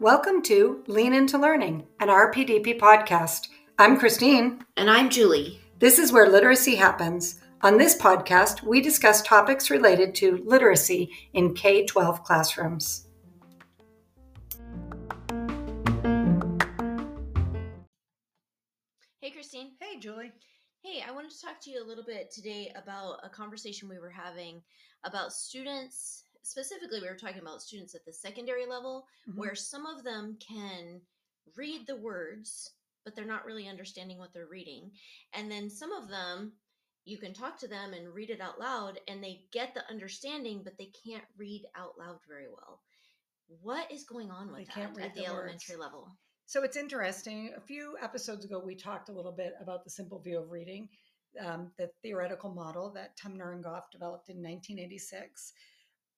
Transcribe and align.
Welcome 0.00 0.40
to 0.44 0.82
Lean 0.86 1.12
Into 1.12 1.36
Learning, 1.36 1.86
an 2.00 2.08
RPDP 2.08 2.80
podcast. 2.80 3.48
I'm 3.78 3.98
Christine. 3.98 4.64
And 4.78 4.90
I'm 4.90 5.10
Julie. 5.10 5.60
This 5.80 5.98
is 5.98 6.12
where 6.12 6.30
literacy 6.30 6.76
happens. 6.76 7.40
On 7.60 7.76
this 7.76 7.94
podcast, 7.94 8.62
we 8.62 8.80
discuss 8.80 9.20
topics 9.20 9.68
related 9.68 10.14
to 10.14 10.42
literacy 10.46 11.10
in 11.34 11.52
K 11.52 11.84
12 11.84 12.24
classrooms. 12.24 13.06
Hey, 19.20 19.30
Christine. 19.30 19.72
Hey, 19.78 19.98
Julie. 19.98 20.32
Hey, 20.82 21.00
I 21.00 21.12
wanted 21.12 21.30
to 21.30 21.40
talk 21.40 21.60
to 21.60 21.70
you 21.70 21.80
a 21.80 21.86
little 21.86 22.02
bit 22.02 22.32
today 22.32 22.72
about 22.74 23.20
a 23.22 23.28
conversation 23.30 23.88
we 23.88 24.00
were 24.00 24.10
having 24.10 24.64
about 25.04 25.32
students. 25.32 26.24
Specifically, 26.42 27.00
we 27.00 27.06
were 27.08 27.16
talking 27.16 27.40
about 27.40 27.62
students 27.62 27.94
at 27.94 28.04
the 28.04 28.12
secondary 28.12 28.66
level, 28.66 29.06
Mhm. 29.28 29.36
where 29.36 29.54
some 29.54 29.86
of 29.86 30.02
them 30.02 30.36
can 30.38 31.06
read 31.54 31.86
the 31.86 31.94
words, 31.94 32.74
but 33.04 33.14
they're 33.14 33.24
not 33.24 33.44
really 33.44 33.68
understanding 33.68 34.18
what 34.18 34.32
they're 34.32 34.48
reading. 34.48 34.98
And 35.34 35.48
then 35.48 35.70
some 35.70 35.92
of 35.92 36.08
them, 36.08 36.58
you 37.04 37.16
can 37.16 37.32
talk 37.32 37.58
to 37.58 37.68
them 37.68 37.94
and 37.94 38.12
read 38.12 38.30
it 38.30 38.40
out 38.40 38.58
loud, 38.58 38.98
and 39.06 39.22
they 39.22 39.46
get 39.52 39.74
the 39.74 39.88
understanding, 39.88 40.64
but 40.64 40.78
they 40.78 40.86
can't 40.86 41.28
read 41.36 41.64
out 41.76 41.96
loud 41.96 42.18
very 42.26 42.48
well. 42.48 42.82
What 43.46 43.88
is 43.92 44.02
going 44.02 44.32
on 44.32 44.50
with 44.50 44.66
They 44.66 44.82
that 44.82 44.98
at 44.98 45.14
the, 45.14 45.20
the 45.20 45.26
elementary 45.26 45.76
level? 45.76 46.18
So 46.52 46.62
it's 46.64 46.76
interesting. 46.76 47.54
A 47.56 47.60
few 47.62 47.96
episodes 48.02 48.44
ago, 48.44 48.58
we 48.62 48.74
talked 48.74 49.08
a 49.08 49.12
little 49.12 49.32
bit 49.32 49.54
about 49.58 49.84
the 49.84 49.88
simple 49.88 50.18
view 50.18 50.38
of 50.38 50.50
reading, 50.50 50.86
um, 51.40 51.70
the 51.78 51.88
theoretical 52.02 52.50
model 52.50 52.90
that 52.90 53.16
Tunmer 53.16 53.54
and 53.54 53.64
Gough 53.64 53.90
developed 53.90 54.28
in 54.28 54.36
1986. 54.36 55.54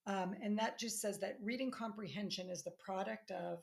Um, 0.08 0.34
and 0.42 0.58
that 0.58 0.76
just 0.76 1.00
says 1.00 1.20
that 1.20 1.38
reading 1.40 1.70
comprehension 1.70 2.50
is 2.50 2.64
the 2.64 2.72
product 2.84 3.30
of 3.30 3.62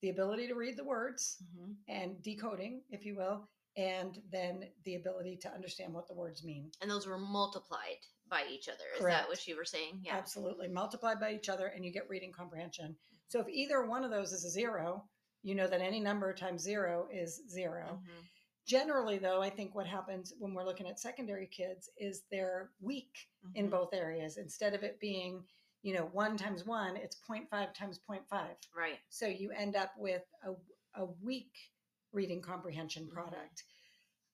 the 0.00 0.10
ability 0.10 0.46
to 0.46 0.54
read 0.54 0.76
the 0.76 0.84
words 0.84 1.42
Mhm. 1.42 1.74
and 1.88 2.22
decoding, 2.22 2.84
if 2.90 3.04
you 3.04 3.16
will, 3.16 3.48
and 3.76 4.22
then 4.30 4.72
the 4.84 4.94
ability 4.94 5.38
to 5.38 5.50
understand 5.50 5.92
what 5.92 6.06
the 6.06 6.14
words 6.14 6.44
mean. 6.44 6.70
And 6.80 6.88
those 6.88 7.04
were 7.04 7.18
multiplied 7.18 7.98
by 8.28 8.46
each 8.46 8.68
other. 8.68 8.84
Is 8.94 9.00
Correct. 9.00 9.22
that 9.24 9.28
what 9.28 9.44
you 9.48 9.56
were 9.56 9.64
saying? 9.64 10.02
Yeah. 10.04 10.18
Absolutely. 10.18 10.68
Multiplied 10.68 11.18
by 11.18 11.34
each 11.34 11.48
other, 11.48 11.66
and 11.66 11.84
you 11.84 11.90
get 11.90 12.08
reading 12.08 12.30
comprehension. 12.30 12.96
So 13.26 13.40
if 13.40 13.48
either 13.48 13.84
one 13.84 14.04
of 14.04 14.12
those 14.12 14.32
is 14.32 14.44
a 14.44 14.50
zero, 14.50 15.08
you 15.42 15.54
know 15.54 15.66
that 15.66 15.80
any 15.80 16.00
number 16.00 16.32
times 16.32 16.62
zero 16.62 17.08
is 17.12 17.42
0 17.48 18.00
Mhm. 18.02 18.28
Generally, 18.64 19.18
though, 19.18 19.42
I 19.42 19.50
think 19.50 19.74
what 19.74 19.88
happens 19.88 20.32
when 20.38 20.54
we're 20.54 20.64
looking 20.64 20.86
at 20.86 21.00
secondary 21.00 21.48
kids 21.48 21.90
is 21.96 22.22
they're 22.30 22.70
weak 22.80 23.28
in 23.54 23.66
Mhm. 23.66 23.70
both 23.70 23.92
areas. 23.92 24.36
Instead 24.36 24.72
of 24.72 24.84
it 24.84 25.00
being, 25.00 25.44
you 25.82 25.92
know, 25.94 26.06
one 26.06 26.36
times 26.36 26.64
one, 26.64 26.96
it's 26.96 27.16
0.5 27.16 27.74
times 27.74 27.98
0.5. 27.98 28.56
Right. 28.72 29.00
So 29.08 29.26
you 29.26 29.50
end 29.50 29.74
up 29.74 29.96
with 29.98 30.24
a, 30.44 30.54
a 30.94 31.06
weak 31.06 31.72
reading 32.12 32.40
comprehension 32.40 33.08
Mhm. 33.08 33.10
product. 33.12 33.64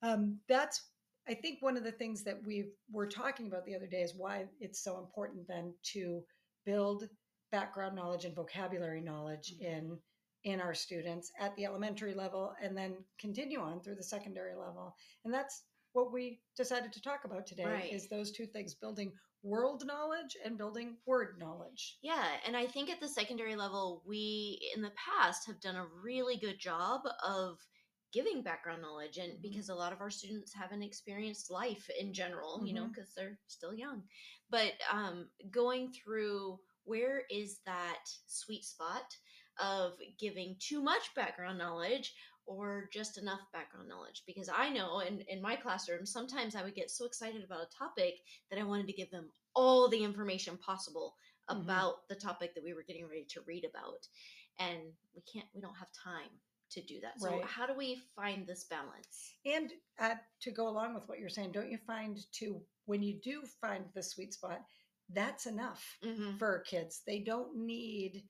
Um, 0.03 0.43
that's, 0.47 0.91
I 1.27 1.33
think, 1.35 1.63
one 1.63 1.79
of 1.79 1.85
the 1.85 1.93
things 1.93 2.23
that 2.25 2.43
we 2.45 2.75
were 2.91 3.07
talking 3.09 3.47
about 3.47 3.65
the 3.65 3.75
other 3.75 3.87
day 3.87 4.03
is 4.03 4.15
why 4.15 4.47
it's 4.61 4.81
so 4.81 4.99
important 4.99 5.47
then 5.49 5.75
to 5.95 6.27
build 6.65 7.09
background 7.51 7.97
knowledge 7.97 8.27
and 8.27 8.35
vocabulary 8.35 9.01
knowledge 9.01 9.55
Mhm. 9.57 9.63
in 9.63 10.03
in 10.45 10.61
our 10.61 10.75
students 10.75 11.33
at 11.41 11.55
the 11.57 11.65
elementary 11.65 12.15
level 12.15 12.55
and 12.63 12.77
then 12.77 12.97
continue 13.19 13.61
on 13.61 13.81
through 13.81 13.97
the 13.97 14.03
secondary 14.03 14.55
level 14.55 14.95
and 15.25 15.33
that's 15.35 15.65
what 15.93 16.13
we 16.13 16.41
decided 16.57 16.93
to 16.93 17.03
talk 17.03 17.25
about 17.25 17.47
today 17.47 17.65
Right. 17.65 17.93
is 17.93 18.09
those 18.09 18.31
two 18.31 18.47
things 18.47 18.75
building 18.75 19.13
world 19.43 19.85
knowledge 19.87 20.37
and 20.45 20.59
building 20.59 20.97
word 21.07 21.39
knowledge 21.39 21.99
Yeah. 22.03 22.27
And 22.47 22.57
I 22.57 22.67
think 22.67 22.91
at 22.91 23.01
the 23.01 23.09
secondary 23.09 23.55
level, 23.57 24.03
we 24.07 24.71
in 24.75 24.83
the 24.83 24.93
past 24.93 25.47
have 25.47 25.61
done 25.61 25.77
a 25.77 25.87
really 25.87 26.37
good 26.37 26.59
job 26.59 27.03
of 27.25 27.59
giving 28.13 28.43
background 28.43 28.83
knowledge. 28.83 29.19
And 29.19 29.39
Mhm. 29.39 29.43
because 29.43 29.69
a 29.69 29.75
lot 29.75 29.93
of 29.93 30.01
our 30.01 30.11
students 30.11 30.53
haven't 30.53 30.83
experienced 30.83 31.51
life 31.51 31.89
in 31.91 32.13
general, 32.13 32.67
you 32.67 32.73
know, 32.73 32.87
Mhm. 32.87 32.95
because 32.95 33.15
they're 33.15 33.39
still 33.47 33.75
young. 33.75 34.09
But 34.51 34.75
um, 34.91 35.31
going 35.51 35.93
through 35.93 36.61
where 36.85 37.25
is 37.31 37.61
that 37.61 38.05
sweet 38.27 38.65
spot 38.65 39.17
of 39.59 39.93
giving 40.19 40.57
too 40.59 40.83
much 40.83 41.15
background 41.15 41.59
knowledge 41.59 42.15
or 42.47 42.89
just 42.93 43.19
enough 43.19 43.41
background 43.53 43.89
knowledge 43.89 44.23
because 44.27 44.49
i 44.55 44.69
know 44.71 45.01
in, 45.01 45.21
in 45.29 45.41
my 45.43 45.57
classroom 45.57 46.07
sometimes 46.07 46.55
i 46.55 46.63
would 46.63 46.75
get 46.75 46.91
so 46.91 47.05
excited 47.05 47.45
about 47.45 47.61
a 47.63 47.77
topic 47.79 48.15
that 48.51 48.59
i 48.59 48.65
wanted 48.65 48.87
to 48.87 48.93
give 48.93 49.11
them 49.11 49.31
all 49.55 49.89
the 49.89 50.03
information 50.03 50.57
possible 50.59 51.15
Mhm. 51.51 51.63
about 51.63 52.09
the 52.09 52.15
topic 52.15 52.55
that 52.55 52.65
we 52.65 52.75
were 52.75 52.83
getting 52.83 53.07
ready 53.09 53.25
to 53.31 53.41
read 53.47 53.65
about 53.65 54.07
and 54.59 54.79
we 55.15 55.23
can't 55.33 55.47
we 55.55 55.61
don't 55.61 55.77
have 55.77 55.89
time 55.93 56.29
to 56.71 56.83
do 56.83 57.01
that 57.01 57.19
so 57.19 57.31
Right. 57.31 57.45
how 57.45 57.67
do 57.67 57.75
we 57.75 57.97
find 58.15 58.47
this 58.47 58.65
balance 58.65 59.33
And 59.47 59.73
uh, 59.99 60.17
to 60.43 60.51
go 60.51 60.69
along 60.69 60.95
with 60.95 61.09
what 61.09 61.19
you're 61.19 61.31
saying, 61.31 61.53
don't 61.53 61.71
you 61.71 61.79
find 61.87 62.19
too, 62.33 62.61
when 62.85 63.03
you 63.03 63.19
do 63.23 63.43
find 63.61 63.85
the 63.95 64.03
sweet 64.03 64.35
spot, 64.35 64.61
that's 65.11 65.47
enough 65.47 65.83
mm-hmm. 66.05 66.37
for 66.37 66.61
kids. 66.61 67.01
They 67.07 67.21
don't 67.21 67.57
need 67.57 68.25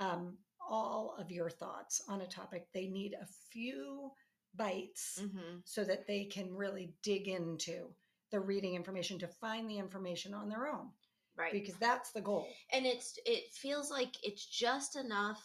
um, 0.00 0.36
all 0.68 1.14
of 1.18 1.30
your 1.30 1.50
thoughts 1.50 2.02
on 2.08 2.20
a 2.22 2.26
topic, 2.26 2.66
they 2.72 2.86
need 2.88 3.14
a 3.14 3.26
few 3.52 4.10
bites 4.54 5.20
Mm-hmm. 5.22 5.58
so 5.64 5.84
that 5.84 6.06
they 6.06 6.24
can 6.24 6.54
really 6.54 6.94
dig 7.02 7.28
into 7.28 7.88
the 8.30 8.40
reading 8.40 8.74
information 8.74 9.18
to 9.18 9.28
find 9.28 9.68
the 9.68 9.78
information 9.78 10.32
on 10.34 10.48
their 10.48 10.66
own 10.66 10.88
right 11.36 11.52
because 11.52 11.74
that's 11.76 12.10
the 12.12 12.20
goal. 12.22 12.48
and 12.72 12.86
it's 12.86 13.18
it 13.26 13.52
feels 13.52 13.90
like 13.90 14.14
it's 14.24 14.46
just 14.46 14.96
enough 14.96 15.42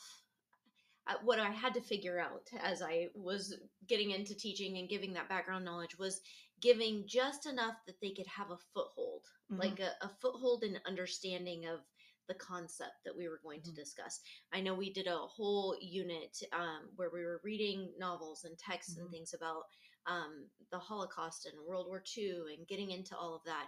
uh, 1.08 1.14
what 1.24 1.40
i 1.40 1.50
had 1.50 1.74
to 1.74 1.82
figure 1.82 2.20
out 2.20 2.48
as 2.64 2.82
i 2.82 3.08
was 3.16 3.56
getting 3.88 4.12
into 4.12 4.34
teaching 4.36 4.78
and 4.78 4.90
giving 4.90 5.14
that 5.14 5.28
background 5.30 5.66
knowledge 5.66 5.98
was 6.00 6.22
giving 6.62 7.03
just 7.08 7.46
enough 7.46 7.76
that 7.86 8.00
they 8.02 8.12
could 8.12 8.28
have 8.28 8.50
a 8.52 8.58
foothold 8.74 9.26
Mhm. 9.52 9.59
like 9.59 9.80
a, 9.80 9.92
a 10.06 10.09
foothold 10.22 10.64
in 10.64 10.80
understanding 10.88 11.66
of 11.68 11.82
the 12.31 12.44
concept 12.46 13.03
that 13.06 13.18
we 13.18 13.28
were 13.28 13.42
going 13.44 13.62
to 13.62 13.72
Mhm. 13.72 13.75
discuss 13.75 14.22
i 14.53 14.62
know 14.62 14.74
we 14.74 14.92
did 14.94 15.08
a 15.08 15.18
whole 15.18 15.75
unit 15.81 16.38
um, 16.53 16.90
where 16.96 17.09
we 17.14 17.24
were 17.24 17.42
reading 17.44 17.90
novels 18.00 18.44
and 18.46 18.58
texts 18.58 18.97
and 18.97 19.09
Mhm. 19.09 19.12
things 19.12 19.34
about 19.34 19.64
um, 20.08 20.47
the 20.72 20.80
holocaust 20.80 21.46
and 21.46 21.56
world 21.68 21.88
war 21.88 22.03
ii 22.18 22.56
and 22.58 22.68
getting 22.68 22.91
into 22.91 23.16
all 23.18 23.36
of 23.36 23.41
that 23.46 23.68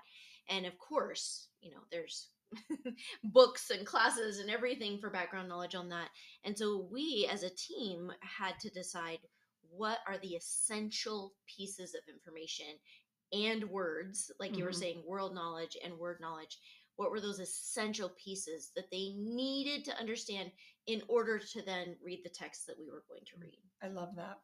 and 0.49 0.65
of 0.65 0.77
course 0.79 1.49
you 1.61 1.71
know 1.71 1.81
there's 1.91 2.29
books 3.23 3.69
and 3.71 3.85
classes 3.85 4.39
and 4.39 4.49
everything 4.49 4.99
for 4.99 5.09
background 5.09 5.49
knowledge 5.49 5.75
on 5.75 5.89
that. 5.89 6.09
And 6.43 6.57
so 6.57 6.87
we 6.91 7.27
as 7.31 7.43
a 7.43 7.49
team 7.49 8.11
had 8.21 8.59
to 8.61 8.69
decide 8.69 9.19
what 9.71 9.99
are 10.07 10.17
the 10.21 10.35
essential 10.35 11.33
pieces 11.47 11.95
of 11.95 12.01
information 12.13 12.67
and 13.33 13.69
words, 13.69 14.31
like 14.39 14.57
you 14.57 14.63
were 14.63 14.71
Mhm. 14.71 14.73
saying, 14.73 15.03
world 15.07 15.33
knowledge 15.33 15.77
and 15.83 15.97
word 15.97 16.19
knowledge. 16.21 16.59
What 16.95 17.11
were 17.11 17.21
those 17.21 17.39
essential 17.39 18.11
pieces 18.23 18.71
that 18.75 18.91
they 18.91 19.13
needed 19.17 19.83
to 19.85 19.99
understand 19.99 20.51
in 20.87 21.01
order 21.07 21.39
to 21.39 21.61
then 21.61 21.95
read 22.03 22.21
the 22.23 22.29
text 22.29 22.67
that 22.67 22.77
we 22.77 22.85
were 22.85 23.03
going 23.09 23.23
to 23.25 23.37
mm, 23.37 23.41
read? 23.41 23.59
I 23.81 23.87
love 23.87 24.15
that. 24.15 24.39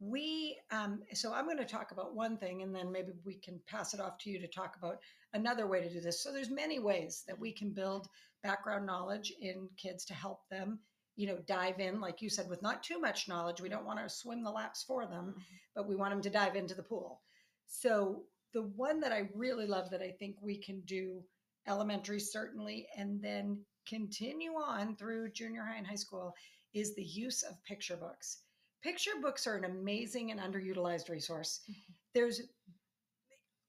We, 0.00 0.58
um, 0.72 1.02
so 1.12 1.32
I'm 1.32 1.44
going 1.44 1.58
to 1.58 1.64
talk 1.64 1.92
about 1.92 2.16
one 2.16 2.36
thing 2.36 2.62
and 2.62 2.74
then 2.74 2.90
maybe 2.90 3.12
we 3.24 3.34
can 3.34 3.60
pass 3.68 3.94
it 3.94 4.00
off 4.00 4.18
to 4.18 4.30
you 4.30 4.40
to 4.40 4.48
talk 4.48 4.76
about 4.76 4.98
another 5.32 5.68
way 5.68 5.80
to 5.80 5.92
do 5.92 6.00
this. 6.00 6.22
So 6.22 6.32
there's 6.32 6.50
many 6.50 6.80
ways 6.80 7.22
that 7.28 7.38
we 7.38 7.50
mm-hmm. 7.50 7.66
can 7.66 7.74
build 7.74 8.08
background 8.42 8.84
knowledge 8.84 9.32
in 9.40 9.68
kids 9.76 10.04
to 10.06 10.14
help 10.14 10.40
them, 10.50 10.80
you 11.14 11.28
know, 11.28 11.38
dive 11.46 11.78
in, 11.78 12.00
like 12.00 12.20
you 12.20 12.28
said, 12.28 12.48
with 12.48 12.62
not 12.62 12.82
too 12.82 12.98
much 12.98 13.28
knowledge. 13.28 13.60
We 13.60 13.68
don't 13.68 13.86
want 13.86 14.00
to 14.00 14.08
swim 14.12 14.42
the 14.42 14.50
laps 14.50 14.82
for 14.82 15.06
them, 15.06 15.26
mm-hmm. 15.30 15.40
but 15.76 15.88
we 15.88 15.94
want 15.94 16.12
them 16.12 16.22
to 16.22 16.30
dive 16.30 16.56
into 16.56 16.74
the 16.74 16.82
pool. 16.82 17.20
So 17.66 18.24
the 18.52 18.62
one 18.62 19.00
that 19.00 19.12
I 19.12 19.28
really 19.34 19.66
love 19.66 19.90
that 19.90 20.02
I 20.02 20.10
think 20.18 20.36
we 20.42 20.58
can 20.58 20.80
do 20.80 21.22
elementary 21.66 22.20
certainly, 22.20 22.88
and 22.96 23.22
then 23.22 23.64
continue 23.86 24.52
on 24.52 24.96
through 24.96 25.32
junior 25.32 25.64
high 25.64 25.76
and 25.76 25.86
high 25.86 25.94
school 25.94 26.34
is 26.74 26.94
the 26.94 27.04
use 27.04 27.42
of 27.42 27.62
picture 27.64 27.96
books. 27.96 28.44
Picture 28.82 29.20
books 29.20 29.46
are 29.46 29.56
an 29.56 29.64
amazing 29.64 30.30
and 30.30 30.40
underutilized 30.40 31.08
resource. 31.08 31.60
Mhm. 31.68 31.94
There's 32.14 32.42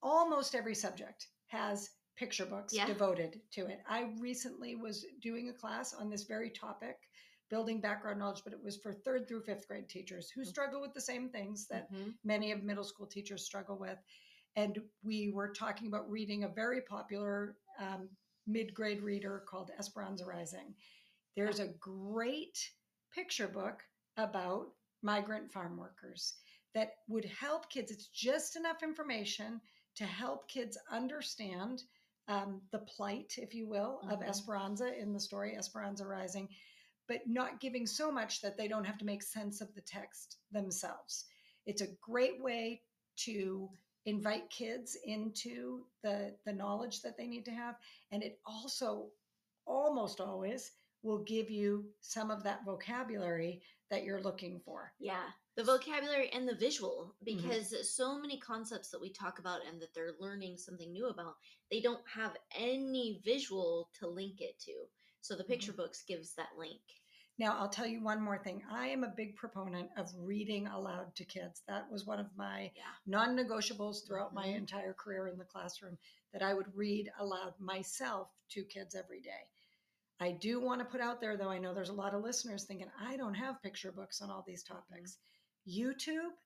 almost 0.02 0.56
every 0.56 0.76
subject 0.76 1.30
has 1.48 1.90
picture 2.16 2.46
books 2.46 2.74
Yeah. 2.74 2.86
devoted 2.86 3.42
to 3.52 3.66
it. 3.68 3.82
I 3.88 4.14
recently 4.20 4.76
was 4.76 5.06
doing 5.22 5.50
a 5.50 5.54
class 5.54 5.94
on 5.94 6.10
this 6.10 6.24
very 6.24 6.50
topic, 6.52 6.98
building 7.50 7.82
background 7.82 8.20
knowledge, 8.20 8.42
but 8.44 8.54
it 8.54 8.62
was 8.62 8.78
for 8.78 8.94
third 8.94 9.28
through 9.28 9.44
fifth 9.44 9.68
grade 9.68 9.90
teachers 9.90 10.30
who 10.30 10.42
Mhm. 10.42 10.46
struggle 10.46 10.82
with 10.82 10.94
the 10.94 11.02
same 11.02 11.30
things 11.30 11.68
that 11.68 11.90
Mhm. 11.92 12.18
many 12.24 12.52
of 12.52 12.64
middle 12.64 12.84
school 12.84 13.08
teachers 13.08 13.46
struggle 13.46 13.78
with. 13.78 14.00
And 14.56 14.90
we 15.04 15.30
were 15.30 15.52
talking 15.52 15.88
about 15.88 16.10
reading 16.10 16.44
a 16.44 16.50
very 16.50 16.82
popular 16.82 17.58
um, 17.80 18.10
mid 18.48 18.74
grade 18.74 19.02
reader 19.02 19.44
called 19.48 19.72
Esperanza 19.78 20.26
Rising. 20.26 20.76
There's 21.36 21.60
a 21.60 21.74
great 21.80 22.58
picture 23.14 23.48
book 23.48 23.82
about 24.18 24.68
migrant 25.02 25.52
farm 25.52 25.78
workers 25.78 26.36
that 26.74 26.92
would 27.08 27.26
help 27.26 27.70
kids. 27.70 27.92
It's 27.92 28.08
just 28.08 28.56
enough 28.56 28.84
information 28.84 29.62
to 29.96 30.06
help 30.06 30.48
kids 30.50 30.78
understand 30.92 31.84
um, 32.28 32.62
the 32.72 32.80
plight, 32.80 33.34
if 33.38 33.54
you 33.54 33.68
will, 33.68 34.00
of 34.10 34.20
Mhm. 34.20 34.30
Esperanza 34.30 34.98
in 34.98 35.14
the 35.14 35.20
story 35.20 35.56
Esperanza 35.58 36.08
Rising, 36.08 36.50
but 37.08 37.28
not 37.28 37.60
giving 37.60 37.86
so 37.86 38.12
much 38.12 38.42
that 38.42 38.58
they 38.58 38.68
don't 38.68 38.86
have 38.86 38.98
to 39.00 39.06
make 39.06 39.22
sense 39.22 39.62
of 39.62 39.74
the 39.76 39.82
text 39.82 40.38
themselves. 40.52 41.26
It's 41.66 41.82
a 41.82 41.94
great 42.02 42.42
way 42.42 42.84
to 43.18 43.70
invite 44.06 44.50
kids 44.50 44.98
into 45.06 45.86
the 46.04 46.36
the 46.46 46.54
knowledge 46.54 47.02
that 47.02 47.18
they 47.18 47.28
need 47.28 47.46
to 47.46 47.52
have 47.52 47.76
and 48.12 48.24
it 48.24 48.40
also 48.46 49.08
almost 49.66 50.20
always 50.20 50.72
will 51.04 51.24
give 51.24 51.50
you 51.50 51.86
some 52.02 52.32
of 52.32 52.44
that 52.44 52.66
vocabulary 52.66 53.62
that 53.90 54.04
you're 54.04 54.22
looking 54.22 54.60
for 54.66 54.92
Yeah, 55.00 55.24
the 55.56 55.64
vocabulary 55.64 56.30
and 56.34 56.48
the 56.48 56.56
visual, 56.56 57.16
Mm-hmm. 57.30 57.58
because 57.60 57.90
so 57.96 58.20
many 58.20 58.40
concepts 58.40 58.90
that 58.90 59.02
we 59.02 59.10
talk 59.12 59.40
about 59.40 59.62
and 59.70 59.82
that 59.82 59.94
they're 59.94 60.14
learning 60.20 60.58
something 60.58 60.92
new 60.92 61.08
about, 61.08 61.36
they 61.70 61.82
don't 61.82 62.08
have 62.08 62.36
any 62.58 63.22
visual 63.24 63.90
to 64.00 64.08
link 64.08 64.42
it 64.42 64.60
to. 64.60 64.74
So 65.22 65.36
the 65.36 65.44
Mm-hmm. 65.50 65.52
picture 65.52 65.74
books 65.74 66.04
gives 66.08 66.34
that 66.36 66.50
link. 66.58 66.82
Now, 67.40 67.58
I'll 67.58 67.70
tell 67.70 67.88
you 67.88 68.02
one 68.02 68.22
more 68.22 68.38
thing. 68.38 68.64
I 68.70 68.88
am 68.90 69.04
a 69.04 69.10
big 69.16 69.36
proponent 69.36 69.90
of 69.98 70.14
reading 70.16 70.68
aloud 70.68 71.16
to 71.16 71.26
kids. 71.26 71.64
That 71.68 71.90
was 71.90 72.06
one 72.06 72.20
of 72.20 72.36
my 72.38 72.72
Yeah. 72.76 72.96
non 73.06 73.36
negotiables 73.36 74.06
throughout 74.06 74.34
my 74.34 74.48
Mhm. 74.48 74.56
entire 74.56 74.94
career 74.94 75.28
in 75.28 75.38
the 75.38 75.46
classroom 75.46 75.98
that 76.32 76.44
I 76.44 76.54
would 76.54 76.74
read 76.76 77.12
aloud 77.18 77.60
myself 77.60 78.30
to 78.50 78.64
kids 78.66 78.94
every 78.94 79.20
day. 79.20 79.50
I 80.20 80.32
do 80.32 80.60
want 80.60 80.80
to 80.80 80.86
put 80.86 81.02
out 81.02 81.20
there, 81.20 81.36
though, 81.36 81.50
I 81.50 81.58
know 81.58 81.74
there's 81.74 81.90
a 81.90 81.94
lot 81.94 82.14
of 82.14 82.22
listeners 82.22 82.66
thinking, 82.66 82.92
I 83.00 83.18
don't 83.18 83.34
have 83.34 83.62
picture 83.64 83.92
books 83.92 84.22
on 84.22 84.30
all 84.30 84.44
these 84.44 84.64
topics. 84.64 85.18
YouTube 85.68 86.38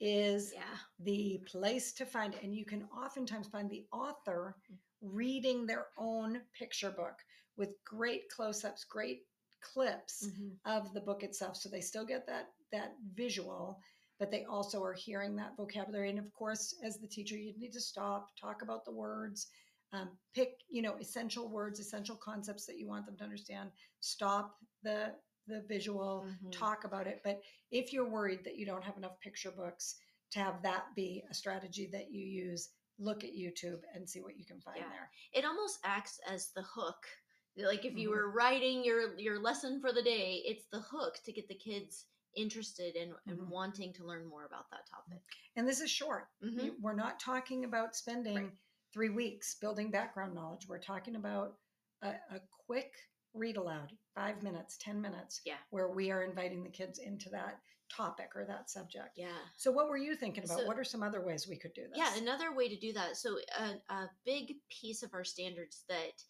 is 0.00 0.52
Yeah. 0.52 0.78
the 1.00 1.38
place 1.38 1.92
to 1.94 2.06
find 2.06 2.34
and 2.36 2.54
you 2.54 2.64
can 2.64 2.84
oftentimes 2.90 3.48
find 3.48 3.68
the 3.68 3.88
author 3.90 4.56
reading 5.00 5.66
their 5.66 5.88
own 5.96 6.46
picture 6.52 6.90
book 6.90 7.24
with 7.56 7.82
great 7.84 8.28
close-ups 8.30 8.84
great 8.84 9.26
clips 9.60 10.26
Mhm. 10.28 10.58
of 10.64 10.92
the 10.94 11.00
book 11.00 11.22
itself 11.22 11.56
so 11.56 11.68
they 11.68 11.80
still 11.80 12.04
get 12.04 12.26
that 12.26 12.52
that 12.72 12.96
visual 13.14 13.80
but 14.18 14.30
they 14.30 14.44
also 14.44 14.82
are 14.82 14.92
hearing 14.94 15.36
that 15.36 15.56
vocabulary 15.56 16.10
and 16.10 16.18
of 16.18 16.32
course 16.32 16.74
as 16.82 16.98
the 16.98 17.06
teacher 17.08 17.36
you 17.36 17.56
need 17.58 17.72
to 17.72 17.80
stop 17.80 18.36
talk 18.36 18.62
about 18.62 18.84
the 18.84 18.92
words 18.92 19.48
um, 19.92 20.18
pick 20.34 20.60
you 20.70 20.82
know 20.82 20.96
essential 20.96 21.48
words 21.48 21.80
essential 21.80 22.16
concepts 22.16 22.66
that 22.66 22.78
you 22.78 22.86
want 22.86 23.06
them 23.06 23.16
to 23.16 23.24
understand 23.24 23.70
stop 24.00 24.58
the 24.82 25.14
the 25.46 25.62
visual 25.62 26.26
Mhm. 26.26 26.52
talk 26.52 26.84
about 26.84 27.06
it 27.06 27.20
but 27.24 27.42
if 27.70 27.92
you're 27.92 28.08
worried 28.08 28.44
that 28.44 28.56
you 28.56 28.66
don't 28.66 28.84
have 28.84 28.96
enough 28.98 29.18
picture 29.20 29.50
books 29.50 29.96
to 30.30 30.38
have 30.40 30.60
that 30.62 30.94
be 30.94 31.24
a 31.30 31.34
strategy 31.34 31.86
that 31.86 32.10
you 32.12 32.22
use 32.24 32.70
look 32.98 33.24
at 33.24 33.30
youtube 33.30 33.80
and 33.94 34.08
see 34.08 34.20
what 34.20 34.36
you 34.36 34.44
can 34.44 34.60
find 34.60 34.78
Yeah. 34.78 34.88
there 34.90 35.10
It 35.32 35.44
almost 35.46 35.78
acts 35.84 36.18
as 36.26 36.50
the 36.52 36.62
hook. 36.62 37.06
Like 37.58 37.84
if 37.84 37.96
you 37.96 38.08
Mhm. 38.10 38.12
were 38.12 38.30
writing 38.30 38.84
your 38.84 39.18
your 39.18 39.38
lesson 39.38 39.80
for 39.80 39.92
the 39.92 40.02
day, 40.02 40.42
it's 40.46 40.66
the 40.66 40.80
hook 40.80 41.18
to 41.24 41.32
get 41.32 41.48
the 41.48 41.54
kids 41.54 42.06
interested 42.34 42.94
in 42.94 43.14
and 43.26 43.38
Mhm. 43.40 43.48
wanting 43.48 43.92
to 43.94 44.04
learn 44.04 44.24
more 44.26 44.44
about 44.44 44.70
that 44.70 44.86
topic. 44.86 45.20
and 45.56 45.66
this 45.66 45.80
is 45.80 45.90
short 45.90 46.28
Mhm. 46.40 46.78
We're 46.80 46.92
not 46.94 47.18
talking 47.18 47.64
about 47.64 47.96
spending 47.96 48.36
Right. 48.36 48.58
three 48.92 49.08
weeks 49.08 49.56
building 49.56 49.90
background 49.90 50.34
knowledge 50.34 50.68
we're 50.68 50.78
talking 50.78 51.16
about 51.16 51.58
a, 52.02 52.10
a 52.30 52.40
quick 52.66 52.94
read 53.34 53.56
aloud 53.56 53.96
five 54.14 54.42
minutes 54.42 54.76
ten 54.76 55.00
minutes 55.00 55.40
Yeah. 55.44 55.58
where 55.70 55.88
we 55.88 56.10
are 56.12 56.22
inviting 56.22 56.62
the 56.62 56.70
kids 56.70 56.98
into 57.00 57.28
that 57.30 57.60
topic 57.88 58.36
or 58.36 58.44
that 58.44 58.70
subject 58.70 59.16
Yeah. 59.18 59.48
so 59.56 59.72
what 59.72 59.88
were 59.88 59.96
you 59.96 60.14
thinking 60.14 60.44
about 60.44 60.60
So- 60.60 60.66
what 60.66 60.78
are 60.78 60.84
some 60.84 61.02
other 61.02 61.22
ways 61.22 61.48
we 61.48 61.56
could 61.56 61.72
do 61.72 61.88
this 61.88 61.96
Yeah, 61.96 62.14
another 62.18 62.52
way 62.52 62.68
to 62.68 62.76
do 62.76 62.92
that. 62.92 63.16
So, 63.16 63.40
a, 63.56 63.82
a 63.88 64.10
big 64.24 64.60
piece 64.68 65.02
of 65.02 65.12
our 65.14 65.24
standards 65.24 65.82
that, 65.88 66.22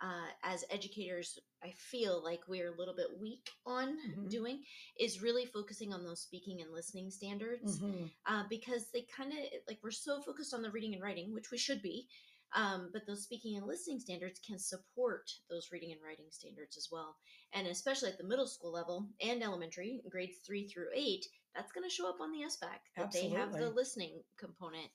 uh, 0.00 0.26
as 0.42 0.64
educators, 0.70 1.38
I 1.62 1.72
feel 1.72 2.22
like 2.22 2.40
we're 2.48 2.72
a 2.72 2.76
little 2.76 2.94
bit 2.94 3.18
weak 3.18 3.50
on 3.64 3.98
Mhm. 3.98 4.30
doing 4.30 4.64
is 4.98 5.22
really 5.22 5.46
focusing 5.46 5.92
on 5.92 6.04
those 6.04 6.20
speaking 6.20 6.60
and 6.60 6.72
listening 6.72 7.10
standards 7.10 7.80
Mhm. 7.80 8.10
uh, 8.26 8.44
because 8.48 8.90
they 8.90 9.02
kind 9.02 9.32
of 9.32 9.38
like 9.66 9.82
we're 9.82 9.90
so 9.90 10.20
focused 10.22 10.52
on 10.52 10.62
the 10.62 10.70
reading 10.70 10.94
and 10.94 11.02
writing, 11.02 11.32
which 11.32 11.50
we 11.50 11.58
should 11.58 11.80
be. 11.82 12.08
Um, 12.52 12.90
but 12.92 13.06
those 13.06 13.24
speaking 13.24 13.56
and 13.56 13.66
listening 13.66 13.98
standards 14.00 14.38
can 14.38 14.58
support 14.58 15.30
those 15.50 15.72
reading 15.72 15.92
and 15.92 16.02
writing 16.02 16.30
standards 16.30 16.76
as 16.76 16.90
well. 16.90 17.18
And 17.52 17.66
especially 17.66 18.10
at 18.10 18.18
the 18.18 18.24
middle 18.24 18.46
school 18.46 18.70
level 18.70 19.08
and 19.20 19.42
elementary, 19.42 20.00
grades 20.08 20.38
three 20.40 20.68
through 20.68 20.90
eight, 20.94 21.26
that's 21.54 21.72
going 21.72 21.88
to 21.88 21.94
show 21.94 22.08
up 22.08 22.20
on 22.20 22.30
the 22.32 22.42
SBAC 22.44 22.80
that 22.96 23.10
they 23.12 23.28
have 23.30 23.52
the 23.52 23.70
listening 23.70 24.22
component. 24.36 24.90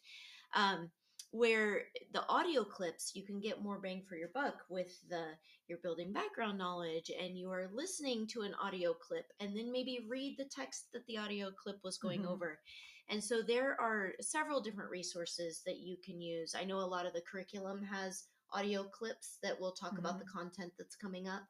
Um, 0.53 0.91
where 1.31 1.83
the 2.13 2.27
audio 2.27 2.63
clips 2.63 3.15
you 3.15 3.23
can 3.25 3.39
get 3.39 3.63
more 3.63 3.79
bang 3.79 4.03
for 4.07 4.15
your 4.15 4.29
buck 4.33 4.65
with 4.69 4.97
the 5.09 5.23
you're 5.67 5.79
building 5.81 6.11
background 6.11 6.57
knowledge 6.57 7.09
and 7.21 7.37
you 7.37 7.49
are 7.49 7.69
listening 7.73 8.27
to 8.27 8.41
an 8.41 8.53
audio 8.61 8.93
clip 8.93 9.25
and 9.39 9.55
then 9.55 9.71
maybe 9.71 10.05
read 10.09 10.35
the 10.37 10.49
text 10.53 10.91
that 10.91 11.05
the 11.07 11.17
audio 11.17 11.49
clip 11.51 11.77
was 11.83 11.97
going 11.97 12.23
Mhm. 12.23 12.27
over. 12.27 12.59
And 13.07 13.23
so 13.23 13.41
there 13.41 13.79
are 13.79 14.13
several 14.19 14.59
different 14.61 14.91
resources 14.91 15.63
that 15.65 15.77
you 15.79 15.97
can 15.97 16.21
use. 16.21 16.53
I 16.53 16.65
know 16.65 16.79
a 16.79 16.85
lot 16.85 17.05
of 17.05 17.13
the 17.13 17.21
curriculum 17.21 17.81
has 17.83 18.27
audio 18.53 18.83
clips 18.83 19.37
that 19.41 19.57
will 19.59 19.71
talk 19.71 19.97
about 19.97 20.19
the 20.19 20.25
content 20.25 20.73
that's 20.77 20.95
coming 20.97 21.27
up. 21.29 21.43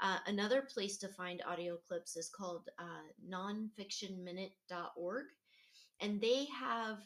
Uh, 0.00 0.18
another 0.26 0.62
place 0.62 0.96
to 0.98 1.08
find 1.08 1.42
audio 1.46 1.76
clips 1.76 2.16
is 2.16 2.28
called 2.30 2.68
uh, 2.78 3.02
nonfictionminute.org 3.28 5.26
and 6.00 6.20
they 6.20 6.46
have 6.46 6.98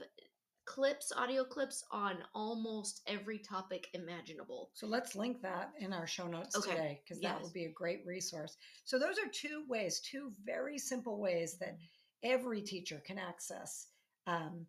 clips 0.66 1.12
audio 1.16 1.44
clips 1.44 1.84
on 1.90 2.19
almost 2.34 3.02
every 3.06 3.38
topic 3.38 3.88
imaginable 3.94 4.70
So 4.75 4.87
let's 4.87 5.14
link 5.14 5.43
that 5.43 5.72
in 5.78 5.93
our 5.93 6.06
show 6.06 6.26
notes 6.26 6.56
Okay. 6.56 6.70
today 6.70 7.00
because 7.05 7.20
that 7.22 7.43
would 7.43 7.52
be 7.52 7.64
a 7.66 7.72
great 7.72 8.02
resource. 8.06 8.56
So 8.84 8.99
those 8.99 9.19
are 9.19 9.28
two 9.32 9.64
ways, 9.69 10.00
two 10.00 10.32
very 10.44 10.78
simple 10.78 11.19
ways 11.19 11.56
that 11.58 11.76
every 12.22 12.62
teacher 12.62 13.02
can 13.06 13.19
access 13.19 13.88
um, 14.26 14.66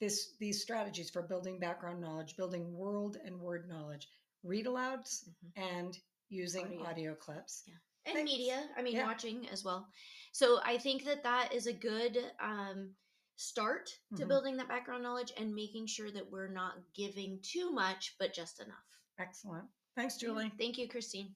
this 0.00 0.34
these 0.38 0.62
strategies 0.62 1.10
for 1.10 1.22
building 1.22 1.58
background 1.58 2.00
knowledge, 2.00 2.36
building 2.36 2.72
world 2.72 3.16
and 3.24 3.40
word 3.40 3.68
knowledge, 3.68 4.08
read 4.42 4.66
alouds, 4.66 5.24
Mhm. 5.28 5.52
and 5.56 5.98
using 6.28 6.66
Audio. 6.66 6.82
audio, 6.84 7.14
clips. 7.14 7.62
Yeah. 7.66 7.74
and 8.06 8.14
Thanks. 8.16 8.32
media 8.32 8.68
i 8.76 8.82
mean 8.82 8.96
Yeah. 8.96 9.06
watching 9.06 9.48
as 9.48 9.64
well 9.64 9.88
so 10.32 10.60
i 10.62 10.76
think 10.76 11.04
that 11.04 11.22
that 11.22 11.54
is 11.54 11.66
a 11.66 11.72
good 11.72 12.18
um, 12.38 12.94
start 13.36 13.88
to 14.16 14.24
Mhm. 14.24 14.28
building 14.28 14.56
that 14.56 14.68
background 14.68 15.02
knowledge 15.02 15.32
and 15.36 15.54
making 15.54 15.86
sure 15.86 16.10
that 16.10 16.30
we're 16.30 16.48
not 16.48 16.74
giving 16.94 17.40
too 17.42 17.70
much 17.70 18.16
but 18.18 18.32
just 18.34 18.60
enough 18.60 18.78
Excellent. 19.18 19.68
Thanks, 19.94 20.20
Yeah. 20.20 20.28
Julie. 20.28 20.52
thank 20.58 20.78
you 20.78 20.88
christine 20.88 21.34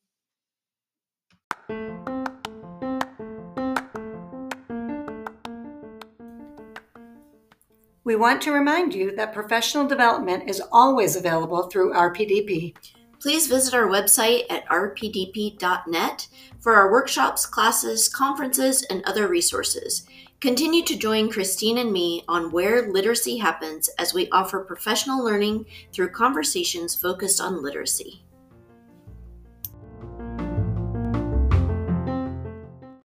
We 8.05 8.17
want 8.17 8.41
to 8.43 8.53
remind 8.53 8.95
you 8.95 9.15
that 9.17 9.35
professional 9.35 9.87
development 9.87 10.49
is 10.49 10.63
always 10.73 11.15
available 11.15 11.65
through 11.65 11.93
RPDP. 11.93 12.75
Please 13.21 13.49
visit 13.49 13.75
our 13.75 13.87
website 13.87 14.45
at 14.49 14.65
rpdp.net 14.69 16.29
for 16.61 16.75
our 16.75 16.91
workshops, 16.91 17.45
classes, 17.45 18.09
conferences, 18.09 18.83
and 18.85 19.05
other 19.05 19.29
resources. 19.29 20.07
Continue 20.41 20.85
to 20.85 20.97
join 20.97 21.33
Christine 21.33 21.79
and 21.79 21.93
me 21.93 22.23
on 22.29 22.53
where 22.53 22.93
literacy 22.93 23.39
happens 23.39 23.89
as 23.99 24.15
we 24.15 24.29
offer 24.31 24.61
professional 24.61 25.25
learning 25.25 25.67
through 25.93 26.11
conversations 26.11 26.95
focused 26.95 27.41
on 27.41 27.61
literacy. 27.61 28.23